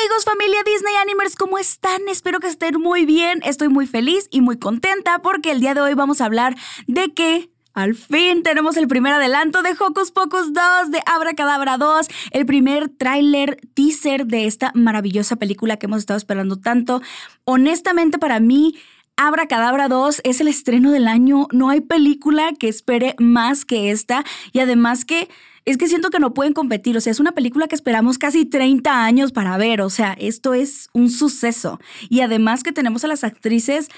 [0.00, 2.08] amigos, familia Disney Animers, ¿cómo están?
[2.08, 3.40] Espero que estén muy bien.
[3.44, 7.12] Estoy muy feliz y muy contenta porque el día de hoy vamos a hablar de
[7.12, 12.46] que al fin tenemos el primer adelanto de Hocus Pocus 2, de Abracadabra 2, el
[12.46, 17.02] primer tráiler teaser de esta maravillosa película que hemos estado esperando tanto.
[17.44, 18.76] Honestamente, para mí,
[19.16, 21.46] Abracadabra 2 es el estreno del año.
[21.52, 24.24] No hay película que espere más que esta.
[24.52, 25.28] Y además que
[25.70, 26.96] es que siento que no pueden competir.
[26.96, 29.80] O sea, es una película que esperamos casi 30 años para ver.
[29.80, 31.80] O sea, esto es un suceso.
[32.08, 33.88] Y además que tenemos a las actrices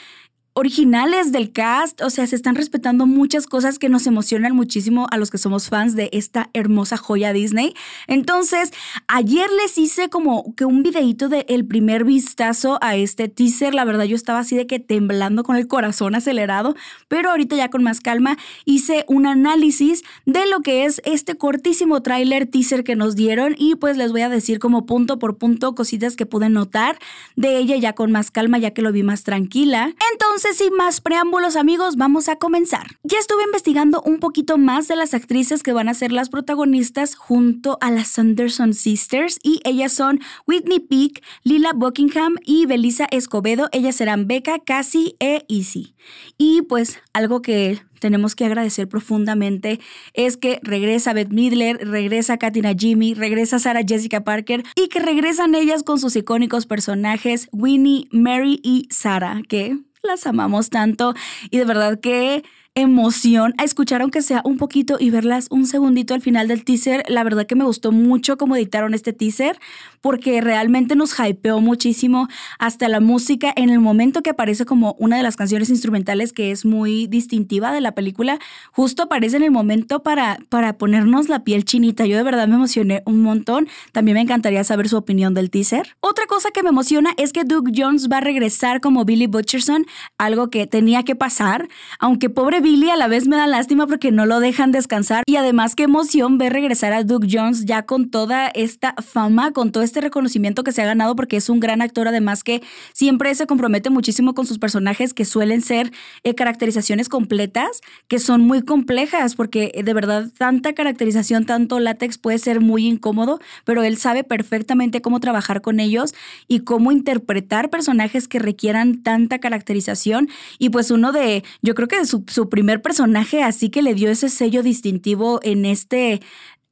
[0.55, 5.16] originales del cast, o sea, se están respetando muchas cosas que nos emocionan muchísimo a
[5.16, 7.75] los que somos fans de esta hermosa joya Disney.
[8.06, 8.70] Entonces,
[9.09, 13.87] ayer les hice como que un videito de el primer vistazo a este teaser, la
[13.87, 16.77] verdad yo estaba así de que temblando con el corazón acelerado,
[17.09, 22.03] pero ahorita ya con más calma hice un análisis de lo que es este cortísimo
[22.03, 25.75] tráiler teaser que nos dieron y pues les voy a decir como punto por punto
[25.75, 26.98] cositas que pude notar
[27.37, 29.94] de ella ya con más calma ya que lo vi más tranquila.
[30.12, 32.98] Entonces, entonces, sin más preámbulos, amigos, vamos a comenzar.
[33.05, 37.15] Ya estuve investigando un poquito más de las actrices que van a ser las protagonistas
[37.15, 40.19] junto a las Sanderson Sisters y ellas son
[40.49, 43.69] Whitney Peak, Lila Buckingham y Belisa Escobedo.
[43.71, 45.95] Ellas serán Becca, Cassie e Izzy.
[46.39, 49.79] Y pues algo que tenemos que agradecer profundamente
[50.12, 55.55] es que regresa Beth Midler, regresa Katina Jimmy, regresa Sarah Jessica Parker y que regresan
[55.55, 61.14] ellas con sus icónicos personajes Winnie, Mary y Sarah, que las amamos tanto
[61.50, 66.15] y de verdad que emoción a escuchar aunque sea un poquito y verlas un segundito
[66.15, 67.05] al final del teaser.
[67.06, 69.59] La verdad que me gustó mucho cómo editaron este teaser
[70.01, 72.28] porque realmente nos hypeó muchísimo
[72.59, 76.50] hasta la música en el momento que aparece como una de las canciones instrumentales que
[76.50, 78.39] es muy distintiva de la película.
[78.73, 82.06] Justo aparece en el momento para, para ponernos la piel chinita.
[82.06, 83.69] Yo de verdad me emocioné un montón.
[83.93, 85.95] También me encantaría saber su opinión del teaser.
[86.00, 89.84] Otra cosa que me emociona es que Doug Jones va a regresar como Billy Butcherson,
[90.17, 94.12] algo que tenía que pasar, aunque pobre Billy a la vez me da lástima porque
[94.12, 98.09] no lo dejan descansar y además qué emoción ver regresar a Doug Jones ya con
[98.09, 101.83] toda esta fama, con todo este reconocimiento que se ha ganado porque es un gran
[101.83, 102.62] actor además que
[102.93, 108.43] siempre se compromete muchísimo con sus personajes que suelen ser eh, caracterizaciones completas, que son
[108.43, 113.83] muy complejas porque eh, de verdad tanta caracterización, tanto látex puede ser muy incómodo, pero
[113.83, 116.15] él sabe perfectamente cómo trabajar con ellos
[116.47, 120.28] y cómo interpretar personajes que requieran tanta caracterización
[120.61, 124.11] y pues uno de, yo creo que su, su primer personaje así que le dio
[124.11, 126.21] ese sello distintivo en este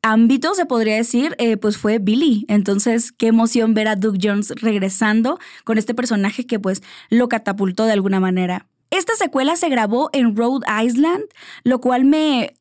[0.03, 2.45] ámbito, se podría decir, eh, pues fue Billy.
[2.49, 7.87] Entonces, qué emoción ver a Doug Jones regresando con este personaje que pues lo catapultó
[7.87, 8.67] de alguna manera.
[8.91, 11.25] Esta secuela se grabó en Rhode Island,
[11.65, 12.53] lo cual me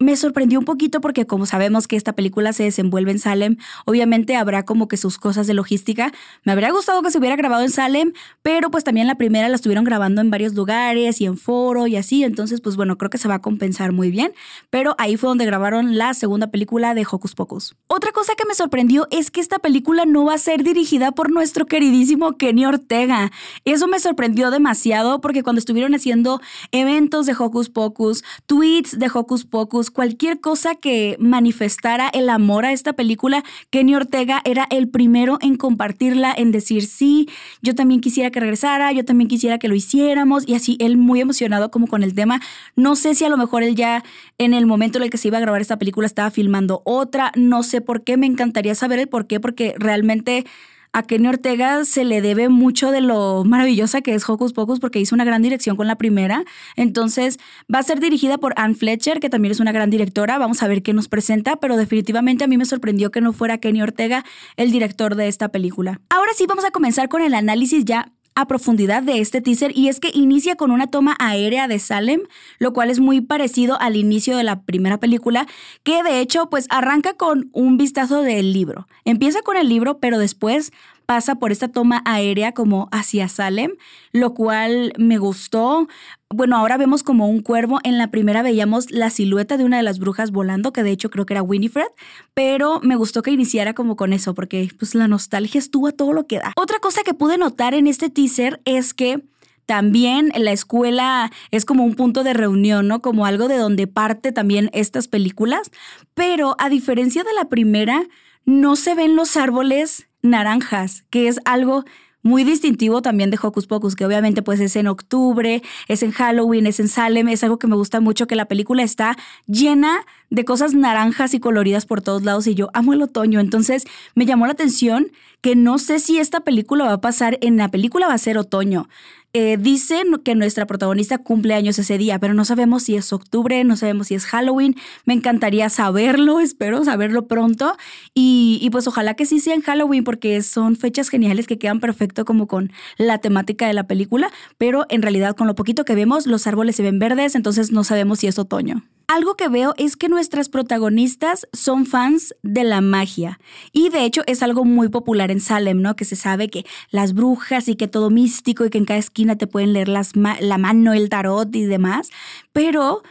[0.00, 4.36] me sorprendió un poquito porque como sabemos que esta película se desenvuelve en Salem, obviamente
[4.36, 6.12] habrá como que sus cosas de logística.
[6.44, 9.56] Me habría gustado que se hubiera grabado en Salem, pero pues también la primera la
[9.56, 13.18] estuvieron grabando en varios lugares y en foro y así, entonces pues bueno, creo que
[13.18, 14.32] se va a compensar muy bien,
[14.70, 17.74] pero ahí fue donde grabaron la segunda película de Hocus Pocus.
[17.88, 21.32] Otra cosa que me sorprendió es que esta película no va a ser dirigida por
[21.32, 23.32] nuestro queridísimo Kenny Ortega.
[23.64, 29.44] Eso me sorprendió demasiado porque cuando estuvieron haciendo eventos de Hocus Pocus, tweets de Hocus
[29.44, 35.38] Pocus, cualquier cosa que manifestara el amor a esta película, Kenny Ortega era el primero
[35.40, 37.28] en compartirla, en decir, sí,
[37.62, 41.20] yo también quisiera que regresara, yo también quisiera que lo hiciéramos, y así él muy
[41.20, 42.40] emocionado como con el tema.
[42.76, 44.04] No sé si a lo mejor él ya
[44.38, 47.32] en el momento en el que se iba a grabar esta película estaba filmando otra,
[47.36, 50.44] no sé por qué, me encantaría saber el por qué, porque realmente
[50.92, 55.00] a Kenny Ortega se le debe mucho de lo maravillosa que es Hocus Pocus porque
[55.00, 56.44] hizo una gran dirección con la primera.
[56.76, 57.38] Entonces
[57.72, 60.38] va a ser dirigida por Anne Fletcher, que también es una gran directora.
[60.38, 63.58] Vamos a ver qué nos presenta, pero definitivamente a mí me sorprendió que no fuera
[63.58, 64.24] Kenny Ortega
[64.56, 66.00] el director de esta película.
[66.10, 69.88] Ahora sí, vamos a comenzar con el análisis ya a profundidad de este teaser y
[69.88, 72.20] es que inicia con una toma aérea de Salem,
[72.60, 75.48] lo cual es muy parecido al inicio de la primera película,
[75.82, 78.86] que de hecho pues arranca con un vistazo del libro.
[79.04, 80.70] Empieza con el libro, pero después
[81.08, 83.70] pasa por esta toma aérea como hacia Salem,
[84.12, 85.88] lo cual me gustó.
[86.28, 87.80] Bueno, ahora vemos como un cuervo.
[87.82, 91.08] En la primera veíamos la silueta de una de las brujas volando, que de hecho
[91.08, 91.86] creo que era Winifred,
[92.34, 96.12] pero me gustó que iniciara como con eso, porque pues la nostalgia estuvo a todo
[96.12, 96.52] lo que da.
[96.56, 99.24] Otra cosa que pude notar en este teaser es que
[99.64, 103.00] también la escuela es como un punto de reunión, ¿no?
[103.00, 105.70] Como algo de donde parte también estas películas,
[106.12, 108.02] pero a diferencia de la primera,
[108.48, 111.84] no se ven los árboles naranjas, que es algo
[112.22, 116.66] muy distintivo también de Hocus Pocus, que obviamente pues es en octubre, es en Halloween,
[116.66, 120.00] es en Salem, es algo que me gusta mucho, que la película está llena
[120.30, 123.84] de cosas naranjas y coloridas por todos lados y yo amo el otoño, entonces
[124.14, 125.12] me llamó la atención
[125.42, 128.38] que no sé si esta película va a pasar, en la película va a ser
[128.38, 128.88] otoño,
[129.34, 133.62] eh, dicen que nuestra protagonista cumple años ese día, pero no sabemos si es octubre,
[133.64, 134.74] no sabemos si es Halloween.
[135.04, 137.76] Me encantaría saberlo, espero saberlo pronto.
[138.14, 141.80] Y, y, pues ojalá que sí sea en Halloween, porque son fechas geniales que quedan
[141.80, 145.94] perfecto como con la temática de la película, pero en realidad con lo poquito que
[145.94, 149.74] vemos, los árboles se ven verdes, entonces no sabemos si es otoño algo que veo
[149.78, 153.40] es que nuestras protagonistas son fans de la magia.
[153.72, 155.96] Y de hecho es algo muy popular en Salem, ¿no?
[155.96, 159.36] Que se sabe que las brujas y que todo místico y que en cada esquina
[159.36, 162.10] te pueden leer las la mano, el tarot y demás.
[162.52, 163.02] Pero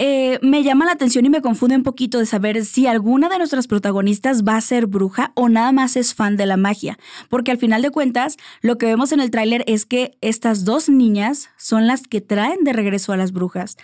[0.00, 3.38] eh, me llama la atención y me confunde un poquito de saber si alguna de
[3.38, 6.98] nuestras protagonistas va a ser bruja o nada más es fan de la magia.
[7.28, 10.88] Porque al final de cuentas, lo que vemos en el tráiler es que estas dos
[10.88, 13.76] niñas son las que traen de regreso a las brujas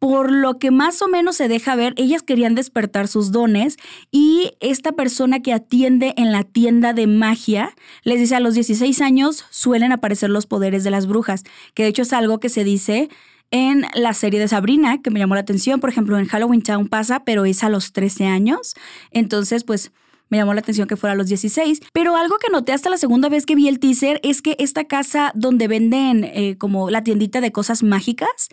[0.00, 3.76] por lo que más o menos se deja ver, ellas querían despertar sus dones
[4.10, 9.00] y esta persona que atiende en la tienda de magia les dice a los 16
[9.02, 11.44] años suelen aparecer los poderes de las brujas,
[11.74, 13.10] que de hecho es algo que se dice
[13.50, 16.88] en la serie de Sabrina, que me llamó la atención, por ejemplo, en Halloween Town
[16.88, 18.74] pasa, pero es a los 13 años,
[19.10, 19.92] entonces pues
[20.30, 21.80] me llamó la atención que fuera a los 16.
[21.92, 24.84] Pero algo que noté hasta la segunda vez que vi el teaser es que esta
[24.84, 28.48] casa donde venden eh, como la tiendita de cosas mágicas,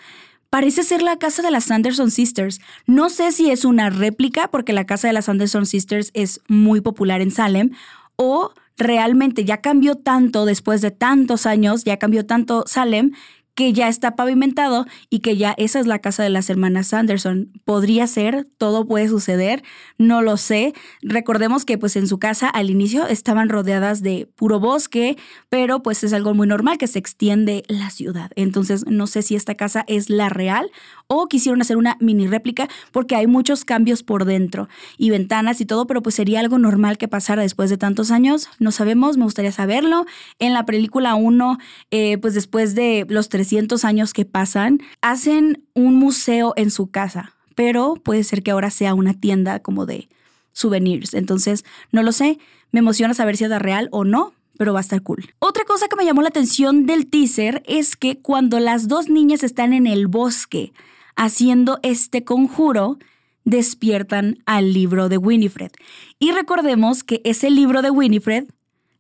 [0.50, 2.62] Parece ser la casa de las Anderson Sisters.
[2.86, 6.82] No sé si es una réplica porque la casa de las Anderson Sisters es muy
[6.82, 7.72] popular en Salem
[8.16, 13.12] o realmente ya cambió tanto después de tantos años, ya cambió tanto Salem
[13.58, 17.50] que ya está pavimentado y que ya esa es la casa de las hermanas Anderson.
[17.66, 19.64] Podría ser, todo puede suceder,
[19.98, 20.76] no lo sé.
[21.02, 25.18] Recordemos que pues en su casa al inicio estaban rodeadas de puro bosque,
[25.50, 28.30] pero pues es algo muy normal que se extiende la ciudad.
[28.36, 30.70] Entonces no sé si esta casa es la real
[31.08, 34.70] o quisieron hacer una mini réplica porque hay muchos cambios por dentro
[35.00, 38.50] y ventanas y todo, pero pues sería algo normal que pasara después de tantos años.
[38.60, 40.06] No sabemos, me gustaría saberlo.
[40.38, 41.58] En la película 1,
[41.90, 47.34] eh, pues después de los 300 años que pasan, hacen un museo en su casa,
[47.56, 50.10] pero puede ser que ahora sea una tienda como de
[50.52, 51.14] souvenirs.
[51.14, 51.64] Entonces,
[51.94, 52.40] no lo sé,
[52.72, 55.30] me emociona saber si es real o no, pero va a estar cool.
[55.40, 59.44] Otra cosa que me llamó la atención del teaser es que cuando las dos niñas
[59.44, 60.74] están en el bosque
[61.16, 62.98] haciendo este conjuro,
[63.46, 65.72] despiertan al libro de Winifred.
[66.20, 68.50] Y recordemos que ese libro de Winifred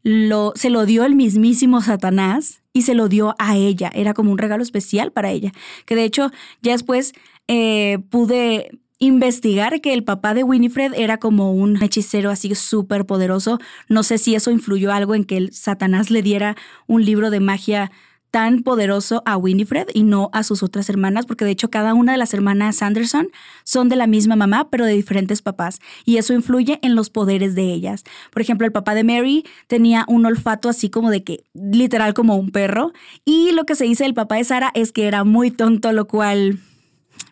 [0.07, 3.91] lo, se lo dio el mismísimo Satanás y se lo dio a ella.
[3.93, 5.51] Era como un regalo especial para ella.
[5.85, 6.31] Que de hecho,
[6.61, 7.11] ya después
[7.49, 13.59] eh, pude investigar que el papá de Winifred era como un hechicero así súper poderoso.
[13.89, 16.55] No sé si eso influyó algo en que Satanás le diera
[16.87, 17.91] un libro de magia
[18.31, 22.11] tan poderoso a Winifred y no a sus otras hermanas, porque de hecho cada una
[22.11, 23.29] de las hermanas Sanderson
[23.63, 27.55] son de la misma mamá, pero de diferentes papás, y eso influye en los poderes
[27.55, 28.03] de ellas.
[28.31, 32.35] Por ejemplo, el papá de Mary tenía un olfato así como de que, literal como
[32.35, 32.91] un perro,
[33.25, 36.07] y lo que se dice del papá de Sara es que era muy tonto, lo
[36.07, 36.59] cual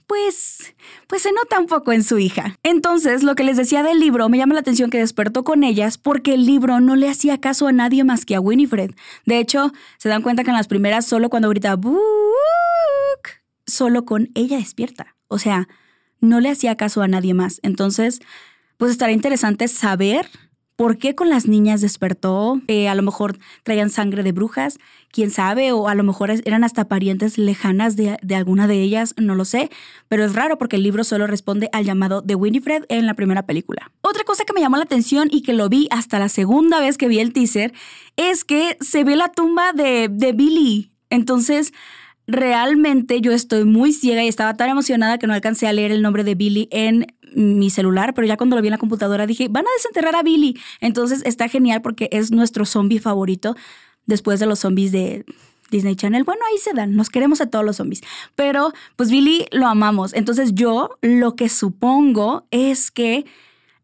[0.08, 0.74] pues,
[1.08, 2.58] pues se nota un poco en su hija.
[2.64, 5.98] Entonces, lo que les decía del libro me llama la atención que despertó con ellas
[5.98, 8.92] porque el libro no le hacía caso a nadie más que a Winifred.
[9.26, 11.96] De hecho, se dan cuenta que en las primeras solo cuando grita Book,
[13.66, 15.16] solo con ella despierta.
[15.28, 15.68] O sea,
[16.22, 17.60] no le hacía caso a nadie más.
[17.64, 18.22] Entonces,
[18.78, 20.30] pues estará interesante saber
[20.76, 22.60] ¿Por qué con las niñas despertó?
[22.68, 24.78] Eh, a lo mejor traían sangre de brujas,
[25.10, 29.36] quién sabe, o a lo mejor eran hasta parientes lejanas de, alguna de ellas, no
[29.36, 29.70] lo sé,
[30.10, 33.46] pero es raro porque el libro solo responde al llamado de Winifred en la primera
[33.46, 33.90] película.
[34.02, 36.98] Otra cosa que me llamó la atención y que lo vi hasta la segunda vez
[36.98, 37.74] que vi el teaser
[38.18, 40.92] es que se ve la tumba de, de Billy.
[41.10, 41.72] Entonces,
[42.28, 46.02] realmente yo estoy muy ciega y estaba tan emocionada que no alcancé a leer el
[46.02, 49.48] nombre de Billy en mi celular, pero ya cuando lo vi en la computadora dije,
[49.50, 50.58] van a desenterrar a Billy.
[50.80, 53.56] Entonces está genial porque es nuestro zombie favorito
[54.06, 55.26] después de los zombies de
[55.70, 56.24] Disney Channel.
[56.24, 58.02] Bueno, ahí se dan, nos queremos a todos los zombies.
[58.36, 60.14] Pero pues Billy lo amamos.
[60.14, 63.26] Entonces yo lo que supongo es que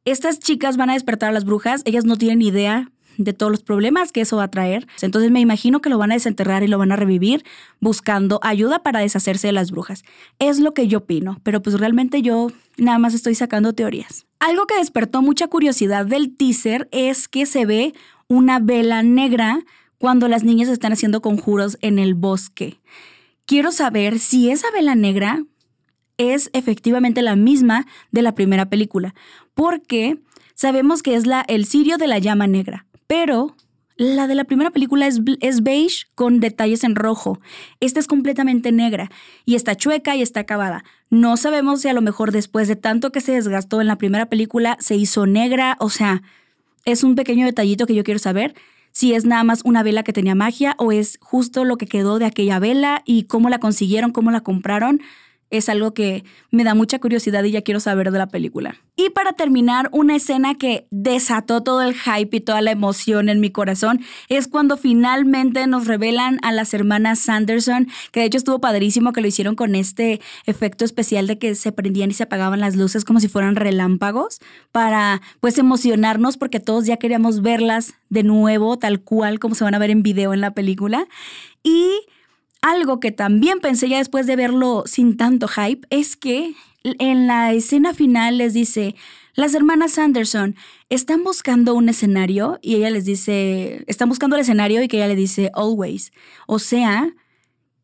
[0.05, 2.91] estas chicas van a despertar a las brujas, ellas no tienen idea
[3.23, 4.87] de todos los problemas que eso va a traer.
[5.01, 7.43] Entonces me imagino que lo van a desenterrar y lo van a revivir
[7.79, 10.03] buscando ayuda para deshacerse de las brujas.
[10.39, 12.47] Es lo que yo opino, pero pues realmente yo
[12.77, 14.25] nada más estoy sacando teorías.
[14.39, 17.93] Algo que despertó mucha curiosidad del teaser es que se ve
[18.27, 19.59] una vela negra
[19.97, 22.79] cuando las niñas están haciendo conjuros en el bosque.
[23.45, 25.43] Quiero saber si esa vela negra
[26.17, 29.13] es efectivamente la misma de la primera película,
[29.53, 30.19] porque
[30.55, 33.57] sabemos que es la, el cirio de la llama negra, pero
[33.97, 37.41] La de la primera película es, beige con detalles en rojo.
[37.81, 39.11] Esta es completamente negra
[39.43, 40.85] y está chueca y está acabada.
[41.09, 44.27] No sabemos si a lo mejor después de tanto que se desgastó en la primera
[44.27, 45.75] película se hizo negra.
[45.81, 46.23] O sea,
[46.85, 48.55] es un pequeño detallito que yo quiero saber
[48.93, 52.17] si es nada más una vela que tenía magia o es justo lo que quedó
[52.17, 55.01] de aquella vela y cómo la consiguieron, cómo la compraron
[55.51, 58.77] es algo que me da mucha curiosidad y ya quiero saber de la película.
[58.95, 63.39] Y para terminar, una escena que desató todo el hype y toda la emoción en
[63.39, 68.59] mi corazón es cuando finalmente nos revelan a las hermanas Sanderson, que de hecho estuvo
[68.59, 72.61] padrísimo que lo hicieron con este efecto especial de que se prendían y se apagaban
[72.61, 74.39] las luces como si fueran relámpagos
[74.71, 79.75] para pues emocionarnos porque todos ya queríamos verlas de nuevo tal cual como se van
[79.75, 81.07] a ver en video en la película.
[81.63, 81.89] Y
[82.61, 86.53] algo que también pensé ya después de verlo sin tanto hype es que
[86.83, 88.95] en la escena final les dice,
[89.35, 90.55] las hermanas Anderson
[90.89, 95.07] están buscando un escenario y ella les dice, están buscando el escenario y que ella
[95.07, 96.11] le dice, always.
[96.47, 97.13] O sea,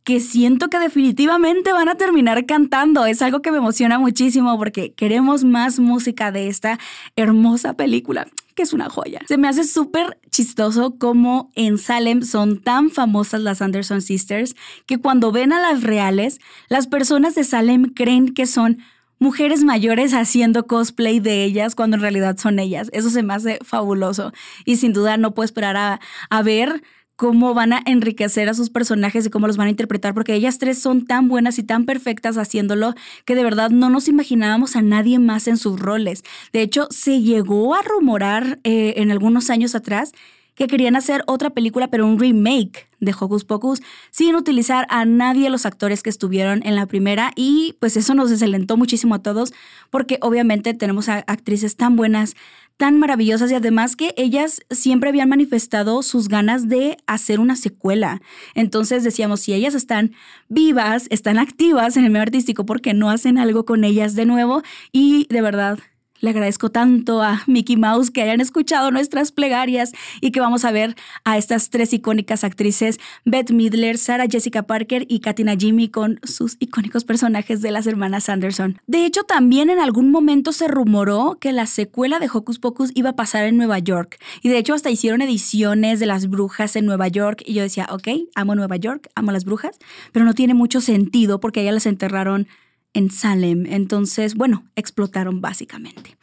[0.04, 3.06] que siento que definitivamente van a terminar cantando.
[3.06, 6.80] Es algo que me emociona muchísimo porque queremos más música de esta
[7.16, 8.28] hermosa película,
[8.58, 9.22] que es una joya.
[9.28, 14.56] Se me hace súper chistoso como en Salem son tan famosas las Anderson Sisters
[14.88, 18.80] que cuando ven a las reales, las personas de Salem creen que son
[19.20, 22.90] mujeres mayores haciendo cosplay de ellas cuando en realidad son ellas.
[22.94, 24.34] Eso se me hace fabuloso
[24.66, 26.00] y sin duda no puedo esperar a,
[26.30, 26.82] a ver
[27.18, 30.60] cómo van a enriquecer a sus personajes y cómo los van a interpretar, porque ellas
[30.60, 32.94] tres son tan buenas y tan perfectas haciéndolo
[33.26, 36.24] que de verdad no nos imaginábamos a nadie más en sus roles.
[36.54, 40.14] De hecho, se llegó a rumorar eh, en algunos años atrás
[40.58, 45.44] que querían hacer otra película, pero un remake de Hocus Pocus, sin utilizar a nadie
[45.44, 47.32] de los actores que estuvieron en la primera.
[47.36, 49.54] Y pues eso nos desalentó muchísimo a todos,
[49.92, 52.36] porque obviamente tenemos a actrices tan buenas,
[52.78, 58.22] tan maravillosas y además que ellas siempre habían manifestado sus ganas de hacer una secuela.
[58.54, 60.14] Entonces decíamos, si ellas están
[60.48, 64.26] vivas, están activas en el medio artístico, ¿por qué no hacen algo con ellas de
[64.26, 64.62] nuevo?
[64.92, 65.80] Y de verdad,
[66.20, 70.72] le agradezco tanto a Mickey Mouse que hayan escuchado nuestras plegarias y que vamos a
[70.72, 76.20] ver a estas tres icónicas actrices, Beth Midler, Sarah Jessica Parker y Katina Jimmy con
[76.24, 78.80] sus icónicos personajes de las hermanas Anderson.
[78.88, 83.12] De hecho, también en algún momento se rumoró que la secuela de Hocus Pocus iba
[83.12, 84.20] a pasar en Nueva York.
[84.42, 87.88] Y de hecho hasta hicieron ediciones de las brujas en Nueva York y yo decía,
[87.92, 89.78] ok, amo Nueva York, amo las brujas,
[90.12, 92.48] pero no tiene mucho sentido porque allá las enterraron
[92.94, 93.66] en Salem.
[93.68, 96.18] Entonces, bueno, explotaron básicamente.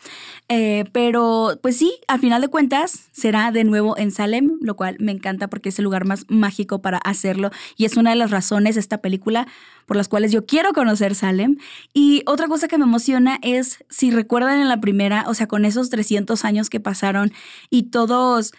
[0.48, 4.96] Eh, pero pues sí, al final de cuentas será de nuevo en Salem, lo cual
[5.00, 8.30] me encanta porque es el lugar más mágico para hacerlo y es una de las
[8.30, 9.46] razones de esta película
[9.86, 11.56] por las cuales yo quiero conocer Salem.
[11.92, 15.64] Y otra cosa que me emociona es, si recuerdan en la primera, o sea, con
[15.64, 17.32] esos 300 años que pasaron
[17.70, 18.52] y todos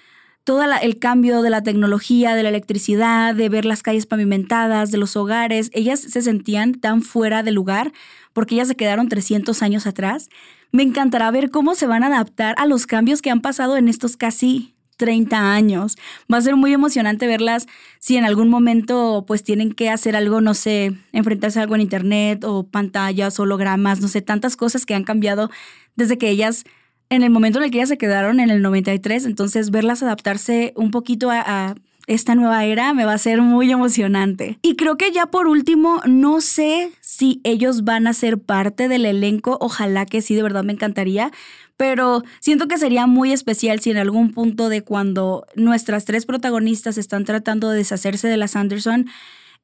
[0.46, 5.00] todo el cambio de la tecnología, de la electricidad, de ver las calles pavimentadas, de
[5.00, 7.92] los hogares, ellas se sentían tan fuera de lugar
[8.32, 10.30] porque ellas se quedaron 300 años atrás.
[10.72, 13.88] Me encantará ver cómo se van a adaptar a los cambios que han pasado en
[13.90, 15.98] estos casi 30 años.
[16.32, 17.66] Va a ser muy emocionante verlas
[18.00, 21.82] si en algún momento pues tienen que hacer algo, no sé, enfrentarse a algo en
[21.82, 25.50] internet o pantallas, hologramas, no sé, tantas cosas que han cambiado
[25.96, 26.66] desde que ellas
[27.10, 30.74] en el momento en el que ellas se quedaron en el 93, entonces verlas adaptarse
[30.76, 31.76] un poquito a,
[32.08, 34.60] esta nueva era me va a ser muy emocionante.
[34.62, 39.06] Y creo que ya por último, no sé si ellos van a ser parte del
[39.06, 41.32] elenco, ojalá que sí, de verdad me encantaría,
[41.78, 46.98] pero siento que sería muy especial si en algún punto de cuando nuestras tres protagonistas
[46.98, 49.08] están tratando de deshacerse de las Anderson,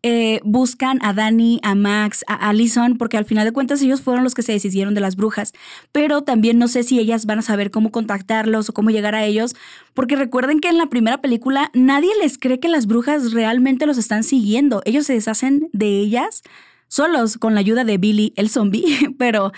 [0.04, 4.24] eh, buscan a Dani, a Max, a Allison, porque al final de cuentas ellos fueron
[4.24, 5.54] los que se decidieron de las brujas.
[5.92, 9.26] Pero también no sé si ellas van a saber cómo contactarlos o cómo llegar a
[9.26, 9.56] ellos,
[9.94, 13.98] porque recuerden que en la primera película nadie les cree que las brujas realmente los
[13.98, 14.82] están siguiendo.
[14.86, 16.42] Ellos se deshacen de ellas
[16.88, 18.84] solos con la ayuda de Billy el zombie,
[19.18, 19.52] pero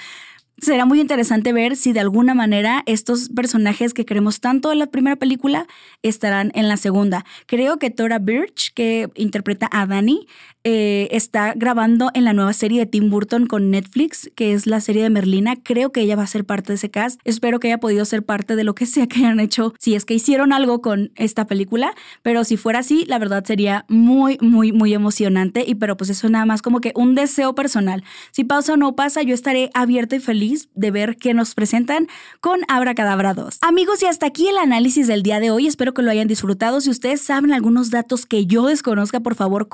[0.60, 4.88] será muy interesante ver si de alguna manera estos personajes que queremos tanto en la
[4.88, 5.68] primera película
[6.02, 7.26] estarán en la segunda.
[7.46, 10.28] Creo que Tora Birch, que interpreta a Dani,
[10.65, 14.79] eh, está grabando en la nueva serie de Tim Burton con Netflix, que es la
[14.79, 15.58] serie de Merlina.
[15.62, 17.20] Creo que ella va a ser parte de ese cast.
[17.25, 20.05] Espero que haya podido ser parte de lo que sea que hayan hecho, si es
[20.05, 21.93] que hicieron algo con esta película.
[22.22, 25.65] Pero si fuera así, la verdad sería muy, muy, muy emocionante.
[25.67, 28.03] Y pero pues eso nada más como que un deseo personal.
[28.32, 32.08] Si pasa o no pasa, yo estaré abierta y feliz de ver qué nos presentan
[32.39, 33.58] con Abracadabra 2.
[33.62, 35.67] Amigos, y hasta aquí el análisis del día de hoy.
[35.67, 36.79] Espero que lo hayan disfrutado.
[36.79, 39.67] Si ustedes saben algunos datos que yo desconozca, por favor,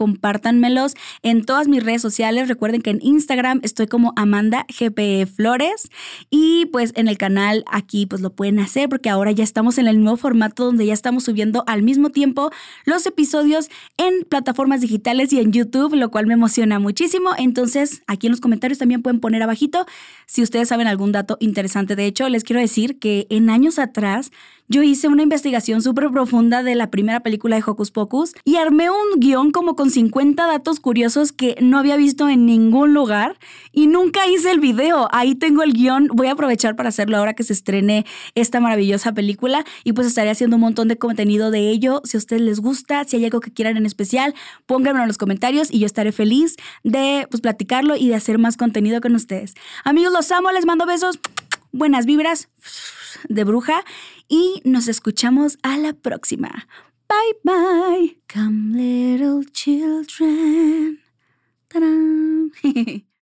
[1.23, 2.47] en todas mis redes sociales.
[2.47, 5.89] Recuerden que en Instagram estoy como Amanda GPE Flores
[6.29, 9.87] y pues en el canal aquí pues lo pueden hacer porque ahora ya estamos en
[9.87, 12.51] el nuevo formato donde ya estamos subiendo al mismo tiempo
[12.85, 17.31] los episodios en plataformas digitales y en YouTube, lo cual me emociona muchísimo.
[17.37, 19.85] Entonces, aquí en los comentarios también pueden poner abajito
[20.25, 21.95] si ustedes saben algún dato interesante.
[21.95, 24.31] De hecho, les quiero decir que en años atrás
[24.69, 28.91] yo hice una investigación súper profunda de la primera película de Hocus Pocus y armé
[28.91, 33.39] un guion como con 50 datos curiosos que no había visto en ningún lugar
[33.71, 35.09] y nunca hice el video.
[35.11, 36.07] Ahí tengo el guion.
[36.13, 40.29] Voy a aprovechar para hacerlo ahora que se estrene esta maravillosa película y pues estaré
[40.29, 42.03] haciendo un montón de contenido de ello.
[42.05, 44.35] Si a ustedes les gusta, si hay algo que quieran en especial,
[44.67, 48.55] pónganmelo en los comentarios y yo estaré feliz de pues platicarlo y de hacer más
[48.55, 49.55] contenido con ustedes.
[49.83, 51.19] Amigos, los amo, les mando besos,
[51.71, 52.49] buenas vibras
[53.29, 53.83] de bruja
[54.27, 56.67] y nos escuchamos a la próxima.
[57.07, 58.21] Bye bye.
[58.31, 60.99] Come little children.